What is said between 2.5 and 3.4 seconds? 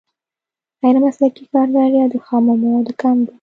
موادو کمبود.